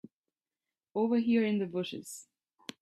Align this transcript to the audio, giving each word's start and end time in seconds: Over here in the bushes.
Over 0.95 1.19
here 1.19 1.45
in 1.45 1.59
the 1.59 1.67
bushes. 1.67 2.25